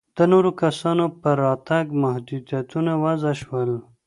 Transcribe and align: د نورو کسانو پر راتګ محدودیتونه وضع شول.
د 0.17 0.19
نورو 0.31 0.49
کسانو 0.61 1.05
پر 1.21 1.35
راتګ 1.45 1.85
محدودیتونه 2.03 2.91
وضع 3.03 3.33
شول. 3.41 3.71